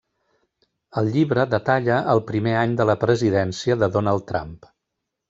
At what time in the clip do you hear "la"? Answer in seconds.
2.91-2.97